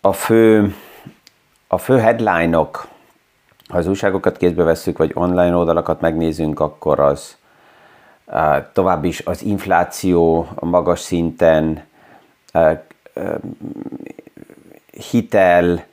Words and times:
a 0.00 0.12
fő, 0.12 0.74
a 1.66 1.78
fő 1.78 1.98
headline-ok, 1.98 2.88
ha 3.68 3.78
az 3.78 3.86
újságokat 3.86 4.36
kézbe 4.36 4.62
vesszük, 4.62 4.98
vagy 4.98 5.10
online 5.14 5.56
oldalakat 5.56 6.00
megnézünk, 6.00 6.60
akkor 6.60 7.00
az 7.00 7.36
tovább 8.72 9.04
is 9.04 9.20
az 9.20 9.42
infláció 9.42 10.48
magas 10.60 11.00
szinten, 11.00 11.84
hitel, 15.10 15.84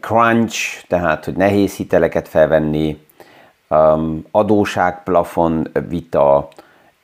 crunch, 0.00 0.86
tehát 0.86 1.24
hogy 1.24 1.36
nehéz 1.36 1.74
hiteleket 1.76 2.28
felvenni, 2.28 3.06
adóságplafon 4.30 5.68
vita, 5.88 6.48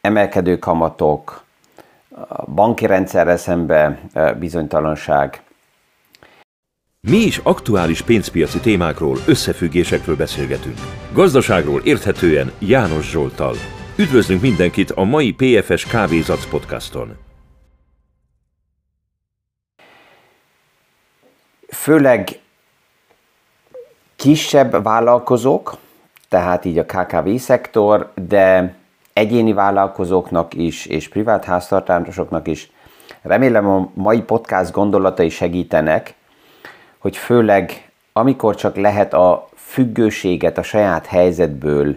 emelkedő 0.01 0.59
kamatok, 0.59 1.45
banki 2.55 2.87
rendszerre 2.87 3.37
szembe 3.37 3.99
bizonytalanság. 4.39 5.43
Mi 7.01 7.17
is 7.17 7.41
aktuális 7.43 8.03
pénzpiaci 8.03 8.61
témákról, 8.61 9.17
összefüggésekről 9.27 10.17
beszélgetünk. 10.17 10.79
Gazdaságról 11.13 11.81
érthetően 11.85 12.53
János 12.59 13.11
Zsoltal. 13.11 13.55
Üdvözlünk 13.99 14.41
mindenkit 14.41 14.91
a 14.91 15.05
mai 15.05 15.33
PFS 15.33 15.87
Kávézac 15.87 16.47
podcaston. 16.47 17.17
Főleg 21.69 22.41
kisebb 24.17 24.83
vállalkozók, 24.83 25.77
tehát 26.29 26.65
így 26.65 26.79
a 26.79 26.85
KKV 26.85 27.35
szektor, 27.37 28.13
de 28.29 28.75
egyéni 29.13 29.53
vállalkozóknak 29.53 30.55
is, 30.55 30.87
és 30.87 31.09
privát 31.09 31.45
háztartásoknak 31.45 32.49
is. 32.49 32.71
Remélem 33.23 33.67
a 33.67 33.91
mai 33.95 34.23
podcast 34.23 34.73
gondolatai 34.73 35.29
segítenek, 35.29 36.15
hogy 37.07 37.17
főleg 37.17 37.91
amikor 38.13 38.55
csak 38.55 38.77
lehet 38.77 39.15
a 39.15 39.49
függőséget 39.55 40.59
a 40.59 40.63
saját 40.63 41.07
helyzetből 41.07 41.97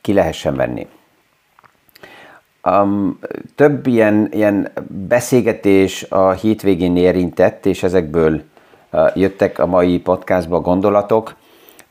ki 0.00 0.12
lehessen 0.12 0.56
venni. 0.56 0.86
Um, 2.64 3.18
több 3.54 3.86
ilyen, 3.86 4.28
ilyen 4.30 4.72
beszélgetés 5.08 6.02
a 6.02 6.30
hétvégén 6.30 6.96
érintett, 6.96 7.66
és 7.66 7.82
ezekből 7.82 8.42
uh, 8.90 9.16
jöttek 9.16 9.58
a 9.58 9.66
mai 9.66 9.98
podcastba 9.98 10.60
gondolatok 10.60 11.34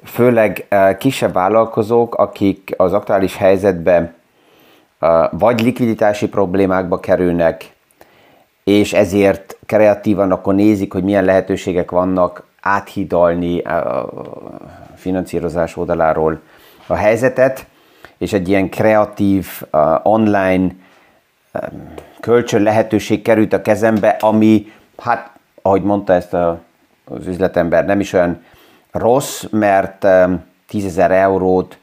főleg 0.04 0.66
eh, 0.70 0.96
kisebb 0.98 1.34
vállalkozók, 1.34 2.16
akik 2.16 2.74
az 2.78 2.94
aktuális 2.94 3.36
helyzetben 3.36 4.14
eh, 5.00 5.28
vagy 5.32 5.62
likviditási 5.62 6.28
problémákba 6.28 7.00
kerülnek, 7.00 7.74
és 8.64 8.94
ezért 8.94 9.58
kreatívan 9.72 10.32
akkor 10.32 10.56
nézik, 10.56 10.94
hogy 10.94 11.04
milyen 11.04 11.24
lehetőségek 11.24 11.92
vannak 11.92 12.44
áthidalni 12.62 13.66
eh, 13.66 13.98
a 13.98 14.10
finanszírozás 14.96 15.78
oldaláról 15.78 16.42
a 16.88 16.94
helyzetet, 16.94 17.66
és 18.18 18.34
egy 18.34 18.50
ilyen 18.50 18.70
kreatív 18.70 19.48
online 20.04 20.68
kölcsön 22.20 22.62
lehetőség 22.62 23.22
került 23.22 23.54
a 23.54 23.62
kezembe, 23.62 24.10
ami, 24.10 24.72
hát, 24.98 25.32
ahogy 25.62 25.84
mondta 25.84 26.14
ezt 26.14 26.34
a, 26.34 26.60
az 27.06 27.28
üzletember, 27.28 27.86
nem 27.86 28.00
is 28.00 28.14
olyan 28.14 28.44
rossz, 28.92 29.44
mert 29.52 30.08
10 30.68 30.98
eurót 30.98 31.78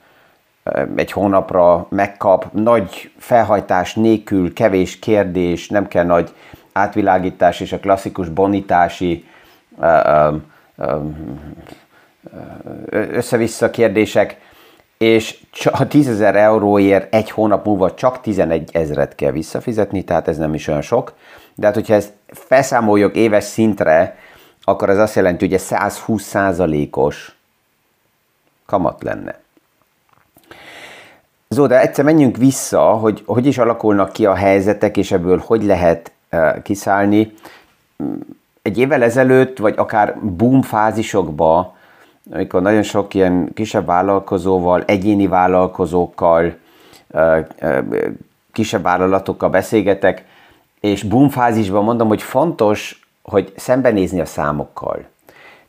egy 0.97 1.13
hónapra 1.13 1.87
megkap, 1.91 2.47
nagy 2.53 3.11
felhajtás 3.19 3.95
nélkül, 3.95 4.53
kevés 4.53 4.99
kérdés, 4.99 5.69
nem 5.69 5.89
kell 5.89 6.05
nagy 6.05 6.35
átvilágítás 6.79 7.61
és 7.61 7.73
a 7.73 7.79
klasszikus 7.79 8.29
bonitási 8.29 9.25
össze-vissza 12.91 13.71
kérdések, 13.71 14.41
és 14.99 15.39
a 15.71 15.87
10 15.87 16.09
ezer 16.09 16.37
euróért 16.37 17.15
egy 17.15 17.31
hónap 17.31 17.65
múlva 17.65 17.95
csak 17.95 18.21
11 18.21 18.71
ezeret 18.73 19.15
kell 19.15 19.31
visszafizetni, 19.31 20.05
tehát 20.05 20.29
ez 20.29 20.37
nem 20.37 20.55
is 20.55 20.69
olyan 20.69 20.83
sok. 20.83 21.13
De 21.55 21.67
hát, 21.67 21.75
hogyha 21.75 21.95
ezt 21.95 22.13
felszámoljuk 22.27 23.17
éves 23.17 23.45
szintre, 23.45 24.17
akkor 24.63 24.91
ez 24.91 24.99
azt 24.99 25.15
jelenti, 25.15 25.45
hogy 25.45 25.55
ez 25.55 25.63
120 25.63 26.23
százalékos 26.23 27.37
kamat 28.67 29.03
lenne. 29.03 29.41
Zóda, 31.49 31.81
egyszer 31.81 32.05
menjünk 32.05 32.37
vissza, 32.37 32.81
hogy 32.81 33.23
hogy 33.27 33.47
is 33.47 33.59
alakulnak 33.59 34.13
ki 34.13 34.27
a 34.27 34.35
helyzetek, 34.35 34.97
és 34.97 35.13
ebből 35.13 35.43
hogy 35.47 35.63
lehet 35.63 36.13
kiszállni. 36.63 37.35
Egy 38.63 38.79
évvel 38.79 39.03
ezelőtt, 39.03 39.59
vagy 39.59 39.75
akár 39.77 40.19
boom 40.21 40.63
fázisokba, 40.63 41.77
amikor 42.33 42.63
nagyon 42.63 42.83
sok 42.83 43.15
ilyen 43.15 43.51
kisebb 43.55 43.87
vállalkozóval, 43.87 44.83
egyéni 44.87 45.27
vállalkozókkal, 45.27 46.57
kisebb 48.53 48.83
vállalatokkal 48.83 49.49
beszélgetek, 49.49 50.25
és 50.81 51.03
boom 51.03 51.29
fázisban 51.29 51.85
mondom, 51.85 52.09
hogy 52.09 52.23
fontos 52.23 53.09
hogy 53.29 53.53
szembenézni 53.57 54.21
a 54.21 54.25
számokkal. 54.25 55.05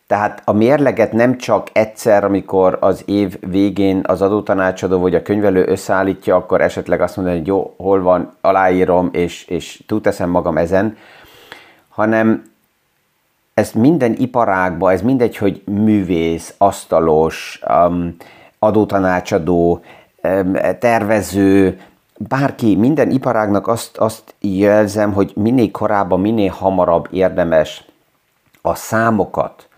Tehát 0.09 0.41
a 0.45 0.51
mérleget 0.51 1.11
nem 1.11 1.37
csak 1.37 1.69
egyszer, 1.73 2.23
amikor 2.23 2.77
az 2.81 3.03
év 3.05 3.39
végén 3.39 4.01
az 4.07 4.21
adótanácsadó 4.21 4.99
vagy 4.99 5.15
a 5.15 5.21
könyvelő 5.21 5.65
összeállítja, 5.67 6.35
akkor 6.35 6.61
esetleg 6.61 7.01
azt 7.01 7.15
mondani, 7.15 7.37
hogy 7.37 7.47
jó, 7.47 7.73
hol 7.77 8.01
van, 8.01 8.33
aláírom, 8.41 9.09
és, 9.11 9.45
és 9.45 9.83
túlteszem 9.87 10.29
magam 10.29 10.57
ezen, 10.57 10.97
hanem 11.89 12.51
ez 13.53 13.71
minden 13.71 14.15
iparágban, 14.17 14.91
ez 14.91 15.01
mindegy, 15.01 15.37
hogy 15.37 15.61
művész, 15.65 16.53
asztalos, 16.57 17.61
um, 17.67 18.15
adótanácsadó, 18.59 19.81
um, 20.23 20.53
tervező, 20.79 21.79
bárki, 22.17 22.75
minden 22.75 23.11
iparágnak 23.11 23.67
azt, 23.67 23.97
azt 23.97 24.35
jelzem, 24.39 25.13
hogy 25.13 25.31
minél 25.35 25.71
korábban, 25.71 26.19
minél 26.19 26.51
hamarabb 26.51 27.07
érdemes 27.11 27.85
a 28.61 28.75
számokat, 28.75 29.68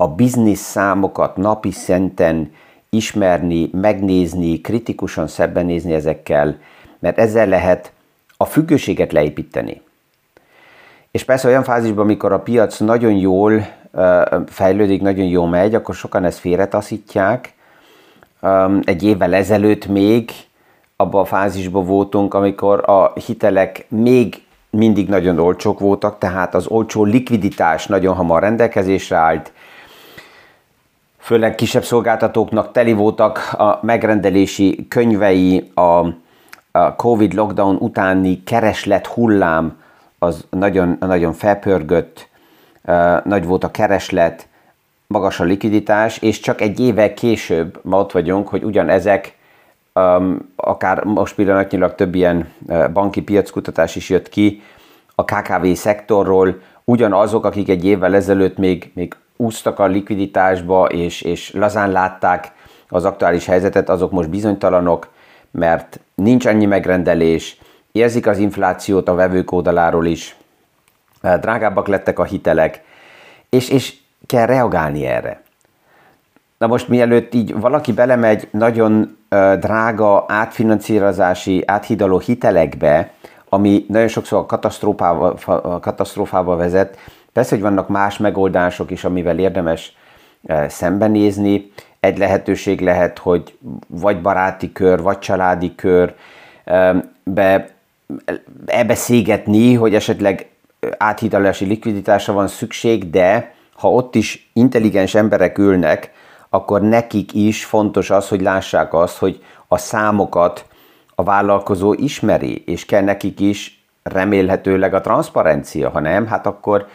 a 0.00 0.08
biznisz 0.08 0.60
számokat 0.60 1.36
napi 1.36 1.70
szinten 1.70 2.52
ismerni, 2.90 3.70
megnézni, 3.72 4.60
kritikusan 4.60 5.26
szembenézni 5.26 5.92
ezekkel, 5.92 6.58
mert 6.98 7.18
ezzel 7.18 7.46
lehet 7.46 7.92
a 8.36 8.44
függőséget 8.44 9.12
leépíteni. 9.12 9.80
És 11.10 11.24
persze 11.24 11.48
olyan 11.48 11.62
fázisban, 11.62 12.04
amikor 12.04 12.32
a 12.32 12.38
piac 12.38 12.78
nagyon 12.78 13.12
jól 13.12 13.66
fejlődik, 14.46 15.02
nagyon 15.02 15.26
jól 15.26 15.48
megy, 15.48 15.74
akkor 15.74 15.94
sokan 15.94 16.24
ezt 16.24 16.38
félretaszítják. 16.38 17.54
Egy 18.84 19.02
évvel 19.02 19.34
ezelőtt 19.34 19.86
még 19.86 20.30
abban 20.96 21.20
a 21.20 21.24
fázisban 21.24 21.84
voltunk, 21.84 22.34
amikor 22.34 22.90
a 22.90 23.12
hitelek 23.26 23.86
még 23.88 24.42
mindig 24.70 25.08
nagyon 25.08 25.38
olcsók 25.38 25.80
voltak, 25.80 26.18
tehát 26.18 26.54
az 26.54 26.66
olcsó 26.66 27.04
likviditás 27.04 27.86
nagyon 27.86 28.14
hamar 28.14 28.42
rendelkezésre 28.42 29.16
állt, 29.16 29.52
főleg 31.20 31.54
kisebb 31.54 31.84
szolgáltatóknak 31.84 32.72
teli 32.72 32.92
voltak 32.92 33.52
a 33.52 33.78
megrendelési 33.82 34.86
könyvei, 34.88 35.70
a, 35.74 36.06
a 36.70 36.94
Covid 36.96 37.32
lockdown 37.32 37.76
utáni 37.76 38.42
kereslet 38.42 39.06
hullám 39.06 39.78
az 40.18 40.44
nagyon, 40.50 40.96
nagyon 41.00 41.32
felpörgött, 41.32 42.28
nagy 43.24 43.46
volt 43.46 43.64
a 43.64 43.70
kereslet, 43.70 44.48
magas 45.06 45.40
a 45.40 45.44
likviditás, 45.44 46.18
és 46.18 46.40
csak 46.40 46.60
egy 46.60 46.80
évvel 46.80 47.14
később 47.14 47.80
ma 47.82 47.98
ott 47.98 48.12
vagyunk, 48.12 48.48
hogy 48.48 48.62
ugyanezek 48.62 49.38
akár 50.56 51.04
most 51.04 51.34
pillanatnyilag 51.34 51.94
több 51.94 52.14
ilyen 52.14 52.52
banki 52.92 53.22
piackutatás 53.22 53.96
is 53.96 54.08
jött 54.08 54.28
ki 54.28 54.62
a 55.14 55.24
KKV 55.24 55.66
szektorról, 55.74 56.60
ugyanazok, 56.84 57.44
akik 57.44 57.68
egy 57.68 57.84
évvel 57.84 58.14
ezelőtt 58.14 58.56
még, 58.56 58.90
még 58.94 59.14
úsztak 59.40 59.78
a 59.78 59.86
likviditásba, 59.86 60.86
és, 60.86 61.22
és 61.22 61.52
lazán 61.52 61.90
látták 61.90 62.52
az 62.88 63.04
aktuális 63.04 63.46
helyzetet, 63.46 63.88
azok 63.88 64.10
most 64.10 64.30
bizonytalanok, 64.30 65.08
mert 65.50 66.00
nincs 66.14 66.46
annyi 66.46 66.66
megrendelés, 66.66 67.58
érzik 67.92 68.26
az 68.26 68.38
inflációt 68.38 69.08
a 69.08 69.14
vevők 69.14 69.52
oldaláról 69.52 70.06
is, 70.06 70.36
drágábbak 71.40 71.88
lettek 71.88 72.18
a 72.18 72.24
hitelek, 72.24 72.82
és, 73.48 73.68
és 73.68 73.96
kell 74.26 74.46
reagálni 74.46 75.06
erre. 75.06 75.42
Na 76.58 76.66
most 76.66 76.88
mielőtt 76.88 77.34
így 77.34 77.60
valaki 77.60 77.92
belemegy 77.92 78.48
nagyon 78.50 79.16
drága 79.58 80.24
átfinanszírozási, 80.28 81.62
áthidaló 81.66 82.18
hitelekbe, 82.18 83.12
ami 83.48 83.84
nagyon 83.88 84.08
sokszor 84.08 84.38
a 84.38 84.46
katasztrófával, 84.46 85.36
a 85.44 85.80
katasztrófával 85.80 86.56
vezet, 86.56 86.96
persze, 87.32 87.54
hogy 87.54 87.64
vannak 87.64 87.88
más 87.88 88.18
megoldások 88.18 88.90
is, 88.90 89.04
amivel 89.04 89.38
érdemes 89.38 89.96
szembenézni. 90.68 91.72
Egy 92.00 92.18
lehetőség 92.18 92.80
lehet, 92.80 93.18
hogy 93.18 93.58
vagy 93.86 94.20
baráti 94.20 94.72
kör, 94.72 95.02
vagy 95.02 95.18
családi 95.18 95.74
kör, 95.74 96.14
be, 97.22 97.68
ebbe 98.66 98.94
szégetni, 98.94 99.74
hogy 99.74 99.94
esetleg 99.94 100.48
áthidalási 100.96 101.64
likviditásra 101.64 102.32
van 102.32 102.48
szükség, 102.48 103.10
de 103.10 103.54
ha 103.72 103.90
ott 103.90 104.14
is 104.14 104.50
intelligens 104.52 105.14
emberek 105.14 105.58
ülnek, 105.58 106.12
akkor 106.48 106.80
nekik 106.80 107.34
is 107.34 107.64
fontos 107.64 108.10
az, 108.10 108.28
hogy 108.28 108.40
lássák 108.40 108.94
azt, 108.94 109.18
hogy 109.18 109.44
a 109.68 109.78
számokat 109.78 110.66
a 111.14 111.22
vállalkozó 111.22 111.92
ismeri, 111.92 112.62
és 112.66 112.86
kell 112.86 113.02
nekik 113.02 113.40
is 113.40 113.84
remélhetőleg 114.02 114.94
a 114.94 115.00
transzparencia, 115.00 115.90
ha 115.90 116.00
nem, 116.00 116.26
hát 116.26 116.46
akkor 116.46 116.86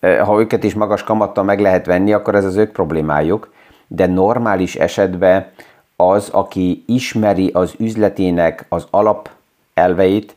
ha 0.00 0.40
őket 0.40 0.64
is 0.64 0.74
magas 0.74 1.02
kamattal 1.02 1.44
meg 1.44 1.60
lehet 1.60 1.86
venni, 1.86 2.12
akkor 2.12 2.34
ez 2.34 2.44
az 2.44 2.56
ők 2.56 2.72
problémájuk, 2.72 3.52
de 3.86 4.06
normális 4.06 4.74
esetben 4.74 5.50
az, 5.96 6.28
aki 6.28 6.84
ismeri 6.86 7.50
az 7.52 7.74
üzletének 7.78 8.64
az 8.68 8.86
alapelveit, 8.90 10.36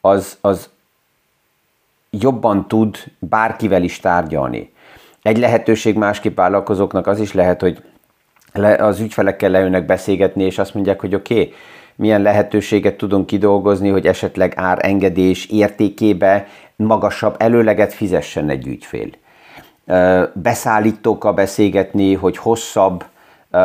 az, 0.00 0.38
az 0.40 0.68
jobban 2.10 2.68
tud 2.68 2.96
bárkivel 3.18 3.82
is 3.82 4.00
tárgyalni. 4.00 4.72
Egy 5.22 5.38
lehetőség 5.38 5.96
másképp 5.96 6.36
vállalkozóknak 6.36 7.06
az 7.06 7.20
is 7.20 7.32
lehet, 7.32 7.60
hogy 7.60 7.82
az 8.78 9.00
ügyfelekkel 9.00 9.50
leülnek 9.50 9.86
beszélgetni, 9.86 10.44
és 10.44 10.58
azt 10.58 10.74
mondják, 10.74 11.00
hogy 11.00 11.14
oké, 11.14 11.34
okay, 11.34 11.54
milyen 12.00 12.22
lehetőséget 12.22 12.96
tudunk 12.96 13.26
kidolgozni, 13.26 13.88
hogy 13.88 14.06
esetleg 14.06 14.52
árengedés 14.56 15.46
értékébe 15.46 16.46
magasabb 16.76 17.34
előleget 17.38 17.92
fizessen 17.92 18.48
egy 18.48 18.66
ügyfél. 18.66 19.08
Beszállítókkal 20.32 21.32
beszélgetni, 21.32 22.14
hogy 22.14 22.36
hosszabb 22.36 23.04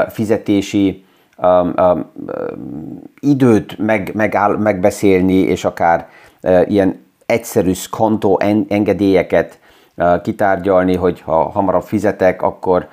fizetési 0.09 1.05
időt 3.19 3.77
meg, 3.77 4.11
megáll, 4.13 4.57
megbeszélni, 4.57 5.37
és 5.39 5.65
akár 5.65 6.07
ilyen 6.65 7.05
egyszerű 7.25 7.71
kontó 7.89 8.39
engedélyeket 8.67 9.59
kitárgyalni, 10.23 10.95
hogy 10.95 11.21
ha 11.21 11.49
hamarabb 11.49 11.83
fizetek, 11.83 12.41
akkor 12.41 12.87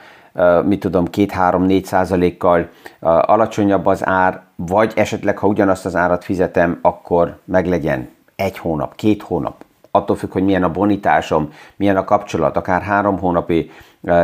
mit 0.64 0.80
tudom, 0.80 1.04
2-3-4 1.12 1.84
százalékkal 1.84 2.68
alacsonyabb 3.00 3.86
az 3.86 4.06
ár, 4.06 4.40
vagy 4.56 4.92
esetleg, 4.96 5.38
ha 5.38 5.46
ugyanazt 5.46 5.86
az 5.86 5.96
árat 5.96 6.24
fizetem, 6.24 6.78
akkor 6.82 7.38
meglegyen 7.44 8.08
egy 8.36 8.58
hónap, 8.58 8.94
két 8.94 9.22
hónap, 9.22 9.64
attól 9.90 10.16
függ, 10.16 10.32
hogy 10.32 10.44
milyen 10.44 10.62
a 10.62 10.70
bonitásom, 10.70 11.52
milyen 11.76 11.96
a 11.96 12.04
kapcsolat, 12.04 12.56
akár 12.56 12.82
három 12.82 13.18
hónapi 13.18 13.70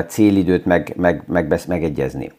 célidőt 0.07 0.65
meg, 0.65 0.93
meg, 0.97 1.23
meg, 1.27 1.61
megegyezni. 1.69 2.33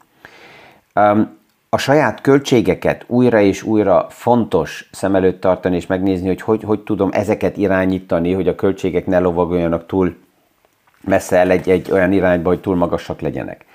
A 1.69 1.77
saját 1.77 2.21
költségeket 2.21 3.03
újra 3.07 3.39
és 3.39 3.63
újra 3.63 4.05
fontos 4.09 4.89
szem 4.91 5.15
előtt 5.15 5.41
tartani, 5.41 5.75
és 5.75 5.87
megnézni, 5.87 6.27
hogy 6.27 6.41
hogy, 6.41 6.63
hogy 6.63 6.79
tudom 6.79 7.09
ezeket 7.11 7.57
irányítani, 7.57 8.33
hogy 8.33 8.47
a 8.47 8.55
költségek 8.55 9.05
ne 9.05 9.19
lovagoljanak 9.19 9.85
túl 9.85 10.15
messze 11.01 11.37
el 11.37 11.49
egy, 11.49 11.69
egy 11.69 11.91
olyan 11.91 12.11
irányba, 12.11 12.49
hogy 12.49 12.59
túl 12.59 12.75
magasak 12.75 13.21
legyenek. 13.21 13.65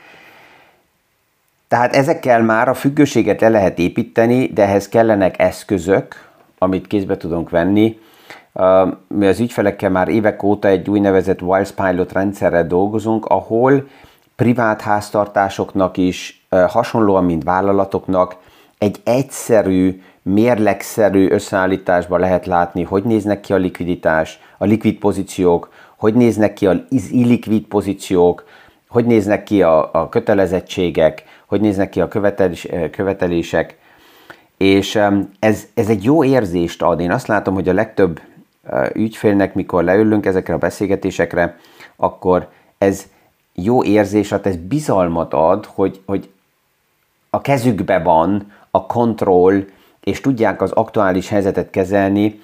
Tehát 1.68 1.94
ezekkel 1.94 2.42
már 2.42 2.68
a 2.68 2.74
függőséget 2.74 3.40
le 3.40 3.48
lehet 3.48 3.78
építeni, 3.78 4.46
de 4.46 4.62
ehhez 4.62 4.88
kellenek 4.88 5.38
eszközök, 5.38 6.28
amit 6.58 6.86
kézbe 6.86 7.16
tudunk 7.16 7.50
venni. 7.50 7.98
Mi 9.08 9.26
az 9.26 9.40
ügyfelekkel 9.40 9.90
már 9.90 10.08
évek 10.08 10.42
óta 10.42 10.68
egy 10.68 10.90
úgynevezett 10.90 11.42
Wiles 11.42 11.70
Pilot 11.70 12.12
rendszerrel 12.12 12.66
dolgozunk, 12.66 13.26
ahol 13.26 13.88
privát 14.36 14.80
háztartásoknak 14.80 15.96
is, 15.96 16.46
hasonlóan, 16.48 17.24
mint 17.24 17.44
vállalatoknak, 17.44 18.36
egy 18.78 19.00
egyszerű, 19.04 20.02
mérlegszerű 20.22 21.30
összeállításban 21.30 22.20
lehet 22.20 22.46
látni, 22.46 22.82
hogy 22.82 23.02
néznek 23.02 23.40
ki 23.40 23.52
a 23.52 23.56
likviditás, 23.56 24.40
a 24.58 24.64
likvid 24.64 24.98
pozíciók, 24.98 25.72
hogy 25.96 26.14
néznek 26.14 26.52
ki 26.52 26.66
az 26.66 26.78
illikvid 27.10 27.62
pozíciók, 27.62 28.44
hogy 28.88 29.04
néznek 29.04 29.44
ki 29.44 29.62
a, 29.62 29.90
a 29.92 30.08
kötelezettségek, 30.08 31.24
hogy 31.46 31.60
néznek 31.60 31.90
ki 31.90 32.00
a 32.00 32.08
követelés, 32.08 32.68
követelések, 32.90 33.78
és 34.56 34.98
ez, 35.38 35.66
ez 35.74 35.88
egy 35.88 36.04
jó 36.04 36.24
érzést 36.24 36.82
ad. 36.82 37.00
Én 37.00 37.10
azt 37.10 37.26
látom, 37.26 37.54
hogy 37.54 37.68
a 37.68 37.72
legtöbb 37.72 38.20
ügyfélnek, 38.92 39.54
mikor 39.54 39.84
leülünk 39.84 40.26
ezekre 40.26 40.54
a 40.54 40.58
beszélgetésekre, 40.58 41.56
akkor 41.96 42.48
ez 42.78 43.06
jó 43.52 43.84
érzés 43.84 44.32
ad, 44.32 44.46
ez 44.46 44.56
bizalmat 44.56 45.34
ad, 45.34 45.66
hogy, 45.66 46.02
hogy 46.06 46.30
a 47.30 47.40
kezükbe 47.40 47.98
van 47.98 48.52
a 48.70 48.86
kontroll, 48.86 49.64
és 50.00 50.20
tudják 50.20 50.62
az 50.62 50.70
aktuális 50.70 51.28
helyzetet 51.28 51.70
kezelni, 51.70 52.40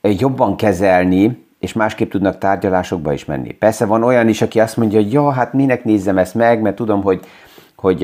jobban 0.00 0.56
kezelni, 0.56 1.45
és 1.58 1.72
másképp 1.72 2.10
tudnak 2.10 2.38
tárgyalásokba 2.38 3.12
is 3.12 3.24
menni. 3.24 3.52
Persze 3.52 3.86
van 3.86 4.02
olyan 4.02 4.28
is, 4.28 4.42
aki 4.42 4.60
azt 4.60 4.76
mondja, 4.76 5.00
hogy 5.00 5.12
ja, 5.12 5.30
hát 5.30 5.52
minek 5.52 5.84
nézzem 5.84 6.18
ezt 6.18 6.34
meg, 6.34 6.60
mert 6.60 6.76
tudom, 6.76 7.02
hogy, 7.02 7.26
hogy 7.76 8.00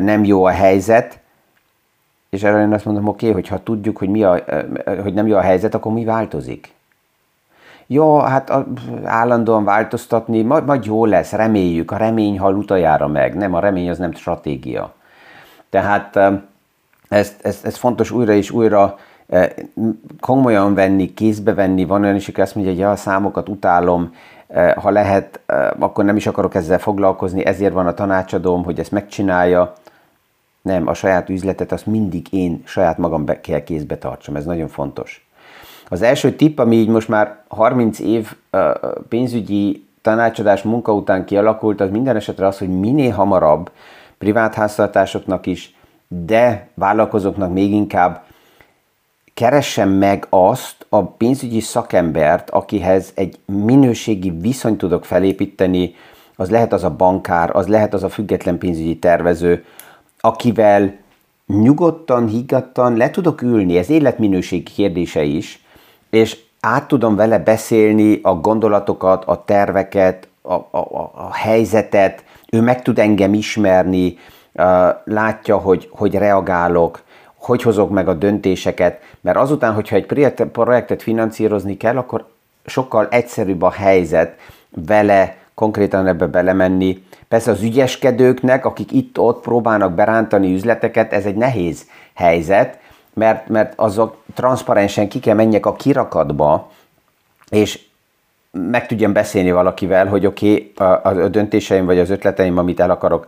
nem 0.00 0.24
jó 0.24 0.44
a 0.44 0.50
helyzet, 0.50 1.20
és 2.30 2.42
erre 2.42 2.60
én 2.60 2.72
azt 2.72 2.84
mondom, 2.84 3.08
oké, 3.08 3.28
okay, 3.28 3.40
hogy 3.40 3.48
ha 3.48 3.62
tudjuk, 3.62 3.96
hogy, 3.96 4.08
mi 4.08 4.22
a, 4.22 4.44
hogy 5.02 5.14
nem 5.14 5.26
jó 5.26 5.36
a 5.36 5.40
helyzet, 5.40 5.74
akkor 5.74 5.92
mi 5.92 6.04
változik? 6.04 6.72
Jó, 7.86 8.18
hát 8.18 8.52
állandóan 9.04 9.64
változtatni, 9.64 10.42
majd, 10.42 10.64
majd 10.64 10.84
jó 10.84 11.04
lesz, 11.04 11.32
reméljük, 11.32 11.90
a 11.90 11.96
remény 11.96 12.38
hal 12.38 12.54
utajára 12.54 13.06
meg, 13.06 13.36
nem, 13.36 13.54
a 13.54 13.60
remény 13.60 13.90
az 13.90 13.98
nem 13.98 14.12
stratégia. 14.12 14.94
Tehát 15.70 16.18
ezt, 17.08 17.44
ezt, 17.46 17.64
ezt 17.64 17.76
fontos 17.76 18.10
újra 18.10 18.32
és 18.32 18.50
újra 18.50 18.98
komolyan 20.20 20.74
venni, 20.74 21.14
kézbe 21.14 21.54
venni, 21.54 21.84
van 21.84 22.02
olyan 22.02 22.14
is, 22.14 22.28
aki 22.28 22.40
azt 22.40 22.54
mondja, 22.54 22.72
hogy 22.72 22.82
ja, 22.82 22.90
a 22.90 22.96
számokat 22.96 23.48
utálom, 23.48 24.14
ha 24.76 24.90
lehet, 24.90 25.40
akkor 25.78 26.04
nem 26.04 26.16
is 26.16 26.26
akarok 26.26 26.54
ezzel 26.54 26.78
foglalkozni, 26.78 27.44
ezért 27.44 27.72
van 27.72 27.86
a 27.86 27.94
tanácsadóm, 27.94 28.64
hogy 28.64 28.78
ezt 28.78 28.92
megcsinálja. 28.92 29.72
Nem, 30.62 30.86
a 30.86 30.94
saját 30.94 31.28
üzletet 31.28 31.72
azt 31.72 31.86
mindig 31.86 32.26
én 32.30 32.62
saját 32.66 32.98
magam 32.98 33.24
be 33.24 33.40
kell 33.40 33.62
kézbe 33.62 33.96
tartsam, 33.96 34.36
ez 34.36 34.44
nagyon 34.44 34.68
fontos. 34.68 35.28
Az 35.88 36.02
első 36.02 36.32
tipp, 36.32 36.58
ami 36.58 36.76
így 36.76 36.88
most 36.88 37.08
már 37.08 37.38
30 37.48 37.98
év 37.98 38.34
pénzügyi 39.08 39.86
tanácsadás 40.02 40.62
munka 40.62 40.94
után 40.94 41.24
kialakult, 41.24 41.80
az 41.80 41.90
minden 41.90 42.16
esetre 42.16 42.46
az, 42.46 42.58
hogy 42.58 42.80
minél 42.80 43.12
hamarabb 43.12 43.70
privát 44.18 44.54
háztartásoknak 44.54 45.46
is, 45.46 45.74
de 46.08 46.68
vállalkozóknak 46.74 47.52
még 47.52 47.72
inkább 47.72 48.22
keressen 49.38 49.88
meg 49.88 50.26
azt 50.30 50.86
a 50.88 51.02
pénzügyi 51.02 51.60
szakembert, 51.60 52.50
akihez 52.50 53.12
egy 53.14 53.38
minőségi 53.46 54.30
viszonyt 54.30 54.78
tudok 54.78 55.04
felépíteni, 55.04 55.94
az 56.36 56.50
lehet 56.50 56.72
az 56.72 56.84
a 56.84 56.90
bankár, 56.90 57.56
az 57.56 57.66
lehet 57.66 57.94
az 57.94 58.02
a 58.02 58.08
független 58.08 58.58
pénzügyi 58.58 58.98
tervező, 58.98 59.64
akivel 60.20 60.96
nyugodtan, 61.46 62.26
higgadtan 62.26 62.96
le 62.96 63.10
tudok 63.10 63.42
ülni, 63.42 63.78
ez 63.78 63.90
életminőség 63.90 64.62
kérdése 64.62 65.22
is, 65.22 65.64
és 66.10 66.38
át 66.60 66.88
tudom 66.88 67.16
vele 67.16 67.38
beszélni 67.38 68.20
a 68.22 68.34
gondolatokat, 68.34 69.24
a 69.24 69.44
terveket, 69.44 70.28
a, 70.42 70.52
a, 70.52 70.68
a, 70.70 71.10
a 71.14 71.32
helyzetet, 71.32 72.24
ő 72.50 72.60
meg 72.60 72.82
tud 72.82 72.98
engem 72.98 73.34
ismerni, 73.34 74.16
látja, 75.04 75.56
hogy, 75.56 75.88
hogy 75.90 76.14
reagálok, 76.14 77.06
hogy 77.38 77.62
hozok 77.62 77.90
meg 77.90 78.08
a 78.08 78.14
döntéseket, 78.14 79.00
mert 79.20 79.36
azután, 79.36 79.74
hogyha 79.74 79.96
egy 79.96 80.06
projektet 80.52 81.02
finanszírozni 81.02 81.76
kell, 81.76 81.96
akkor 81.96 82.26
sokkal 82.66 83.08
egyszerűbb 83.10 83.62
a 83.62 83.70
helyzet 83.70 84.36
vele 84.86 85.36
konkrétan 85.54 86.06
ebbe 86.06 86.26
belemenni. 86.26 87.02
Persze 87.28 87.50
az 87.50 87.62
ügyeskedőknek, 87.62 88.64
akik 88.64 88.92
itt-ott 88.92 89.42
próbálnak 89.42 89.92
berántani 89.92 90.54
üzleteket, 90.54 91.12
ez 91.12 91.24
egy 91.24 91.36
nehéz 91.36 91.86
helyzet, 92.14 92.78
mert, 93.14 93.48
mert 93.48 93.72
azok 93.76 94.16
transzparensen 94.34 95.08
ki 95.08 95.20
kell 95.20 95.34
menjek 95.34 95.66
a 95.66 95.72
kirakatba, 95.72 96.70
és 97.50 97.80
meg 98.50 98.86
tudjam 98.86 99.12
beszélni 99.12 99.52
valakivel, 99.52 100.06
hogy 100.06 100.26
oké, 100.26 100.72
okay, 100.76 100.88
a, 100.88 101.08
a 101.08 101.28
döntéseim 101.28 101.84
vagy 101.84 101.98
az 101.98 102.10
ötleteim, 102.10 102.58
amit 102.58 102.80
el 102.80 102.90
akarok, 102.90 103.26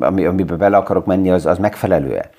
amiben 0.00 0.58
bele 0.58 0.76
akarok 0.76 1.06
menni, 1.06 1.30
az, 1.30 1.46
az 1.46 1.58
megfelelő-e. 1.58 2.30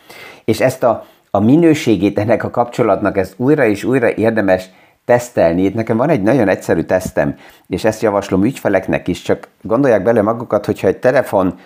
És 0.46 0.60
ezt 0.62 0.84
a, 0.84 1.06
a 1.32 1.40
minőségét 1.40 2.20
ennek 2.20 2.44
a 2.44 2.50
kapcsolatnak, 2.50 3.18
ezt 3.18 3.34
újra 3.38 3.66
és 3.66 3.84
újra 3.84 4.14
érdemes 4.14 4.70
tesztelni. 5.06 5.62
Itt 5.62 5.74
nekem 5.74 5.98
van 5.98 6.10
egy 6.10 6.22
nagyon 6.22 6.48
egyszerű 6.48 6.82
tesztem, 6.82 7.36
és 7.68 7.84
ezt 7.84 8.02
javaslom 8.02 8.44
ügyfeleknek 8.44 9.08
is, 9.08 9.22
csak 9.22 9.48
gondolják 9.62 10.04
bele 10.04 10.22
magukat, 10.22 10.66
hogyha 10.66 10.88
egy 10.88 10.98
telefon 10.98 11.60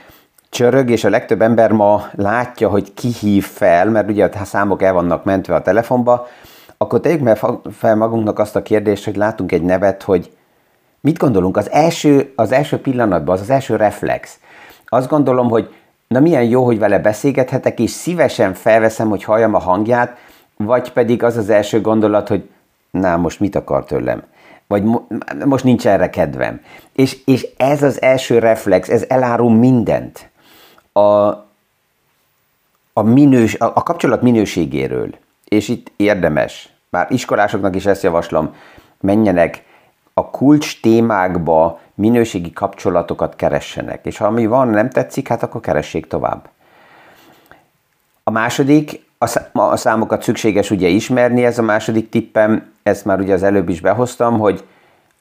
csörög, 0.50 0.90
és 0.90 1.04
a 1.04 1.10
legtöbb 1.10 1.42
ember 1.42 1.72
ma 1.72 2.04
látja, 2.16 2.70
hogy 2.70 2.94
ki 2.94 3.08
hív 3.08 3.46
fel, 3.46 3.90
mert 3.90 4.10
ugye 4.10 4.30
a 4.40 4.46
számok 4.46 4.82
el 4.84 4.94
vannak 4.94 5.24
mentve 5.24 5.56
a 5.56 5.62
telefonba, 5.62 6.28
akkor 6.78 7.00
tegyük 7.00 7.22
meg 7.22 7.40
fel 7.72 7.96
magunknak 7.96 8.40
azt 8.40 8.56
a 8.56 8.62
kérdést, 8.62 9.06
hogy 9.06 9.16
látunk 9.16 9.52
egy 9.52 9.64
nevet, 9.64 10.04
hogy 10.04 10.32
mit 11.02 11.18
gondolunk? 11.18 11.58
Az 11.58 11.72
első, 11.72 12.34
az 12.36 12.52
első 12.52 12.78
pillanatban, 12.78 13.36
az 13.36 13.42
az 13.42 13.50
első 13.50 13.76
reflex. 13.76 14.40
Azt 14.86 15.10
gondolom, 15.10 15.50
hogy 15.50 15.74
na 16.08 16.20
milyen 16.20 16.44
jó, 16.44 16.66
hogy 16.66 16.80
vele 16.80 17.00
beszélgethetek, 17.00 17.80
és 17.80 17.92
szívesen 17.92 18.54
felveszem, 18.54 19.10
hogy 19.10 19.24
halljam 19.24 19.54
a 19.54 19.60
hangját, 19.60 20.18
vagy 20.58 20.92
pedig 20.92 21.24
az 21.24 21.38
az 21.38 21.50
első 21.50 21.82
gondolat, 21.82 22.28
hogy 22.28 22.50
na 22.92 23.18
most 23.18 23.40
mit 23.40 23.56
akar 23.56 23.86
tőlem? 23.86 24.24
Vagy 24.68 24.84
mo- 24.84 25.08
most 25.46 25.64
nincs 25.64 25.88
erre 25.88 26.10
kedvem. 26.10 26.62
És, 26.94 27.18
és 27.26 27.48
ez 27.58 27.84
az 27.84 28.02
első 28.02 28.40
reflex, 28.40 28.90
ez 28.90 29.06
elárul 29.08 29.52
mindent. 29.52 30.30
A, 30.92 31.28
a, 32.94 33.02
minős, 33.02 33.56
a, 33.56 33.66
a 33.66 33.84
kapcsolat 33.84 34.22
minőségéről. 34.22 35.16
És 35.46 35.68
itt 35.68 35.92
érdemes, 35.96 36.70
már 36.90 37.08
iskolásoknak 37.10 37.76
is 37.76 37.86
ezt 37.86 38.04
javaslom, 38.04 38.56
menjenek 39.00 39.64
a 40.18 40.30
kulcs 40.30 40.82
témákba 40.82 41.80
minőségi 41.96 42.54
kapcsolatokat 42.54 43.36
keressenek. 43.36 44.06
És 44.06 44.18
ha 44.18 44.26
ami 44.26 44.46
van, 44.46 44.68
nem 44.68 44.90
tetszik, 44.90 45.28
hát 45.28 45.44
akkor 45.44 45.62
keressék 45.62 46.08
tovább. 46.08 46.50
A 48.24 48.32
második, 48.32 49.06
a 49.54 49.76
számokat 49.76 50.22
szükséges 50.22 50.72
ugye 50.72 50.88
ismerni, 50.88 51.46
ez 51.46 51.58
a 51.58 51.62
második 51.62 52.10
tippem, 52.10 52.72
ezt 52.84 53.06
már 53.06 53.20
ugye 53.20 53.34
az 53.34 53.44
előbb 53.44 53.70
is 53.70 53.82
behoztam, 53.82 54.40
hogy 54.40 54.66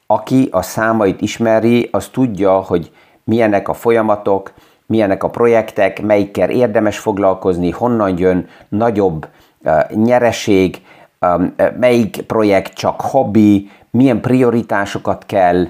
aki 0.07 0.49
a 0.51 0.63
számait 0.63 1.21
ismeri, 1.21 1.89
az 1.93 2.09
tudja, 2.09 2.53
hogy 2.53 2.93
milyenek 3.25 3.69
a 3.69 3.75
folyamatok, 3.75 4.53
milyenek 4.87 5.23
a 5.23 5.31
projektek, 5.31 6.03
melyikkel 6.03 6.51
érdemes 6.51 6.99
foglalkozni, 6.99 7.71
honnan 7.71 8.19
jön 8.19 8.49
nagyobb 8.69 9.29
uh, 9.65 9.91
nyereség, 9.91 10.83
melyik 11.79 12.23
projekt 12.23 12.75
csak 12.75 13.01
hobbi, 13.01 13.71
milyen 13.91 14.21
prioritásokat 14.21 15.27
kell 15.27 15.67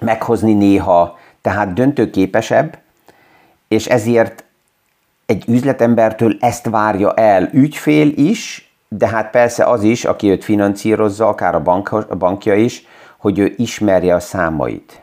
meghozni 0.00 0.52
néha, 0.52 1.18
tehát 1.40 1.72
döntőképesebb, 1.72 2.78
és 3.68 3.86
ezért 3.86 4.44
egy 5.26 5.44
üzletembertől 5.48 6.36
ezt 6.40 6.68
várja 6.68 7.14
el 7.14 7.48
ügyfél 7.52 8.08
is, 8.08 8.72
de 8.88 9.08
hát 9.08 9.30
persze 9.30 9.64
az 9.64 9.82
is, 9.82 10.04
aki 10.04 10.30
őt 10.30 10.44
finanszírozza, 10.44 11.28
akár 11.28 11.54
a, 11.54 11.62
bank, 11.62 11.92
a 11.92 12.16
bankja 12.16 12.54
is, 12.54 12.86
hogy 13.16 13.38
ő 13.38 13.54
ismerje 13.56 14.14
a 14.14 14.20
számait. 14.20 15.02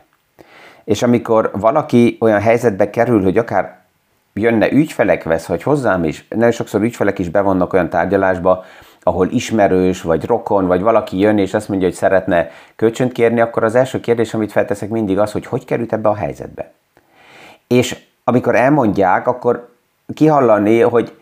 És 0.84 1.02
amikor 1.02 1.50
valaki 1.52 2.16
olyan 2.20 2.40
helyzetbe 2.40 2.90
kerül, 2.90 3.22
hogy 3.22 3.38
akár 3.38 3.78
jönne 4.32 4.72
ügyfelek 4.72 5.22
vesz, 5.22 5.46
hogy 5.46 5.62
hozzám 5.62 6.04
is, 6.04 6.26
nagyon 6.28 6.50
sokszor 6.50 6.82
ügyfelek 6.82 7.18
is 7.18 7.28
bevonnak 7.28 7.72
olyan 7.72 7.88
tárgyalásba, 7.88 8.64
ahol 9.06 9.28
ismerős, 9.30 10.02
vagy 10.02 10.24
rokon, 10.24 10.66
vagy 10.66 10.80
valaki 10.80 11.18
jön, 11.18 11.38
és 11.38 11.54
azt 11.54 11.68
mondja, 11.68 11.86
hogy 11.86 11.96
szeretne 11.96 12.50
kölcsönt 12.76 13.12
kérni, 13.12 13.40
akkor 13.40 13.64
az 13.64 13.74
első 13.74 14.00
kérdés, 14.00 14.34
amit 14.34 14.52
felteszek 14.52 14.88
mindig 14.88 15.18
az, 15.18 15.32
hogy 15.32 15.46
hogy 15.46 15.64
került 15.64 15.92
ebbe 15.92 16.08
a 16.08 16.14
helyzetbe. 16.14 16.72
És 17.66 17.98
amikor 18.24 18.54
elmondják, 18.54 19.26
akkor 19.26 19.74
kihallani, 20.14 20.80
hogy 20.80 21.20